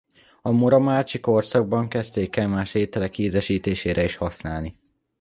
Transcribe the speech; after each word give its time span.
A 0.41 0.49
Muromacsi-korszakban 0.51 1.87
kezdték 1.89 2.35
el 2.35 2.47
más 2.47 2.73
ételek 2.73 3.17
ízesítésére 3.17 4.03
is 4.03 4.15
használni. 4.15 4.73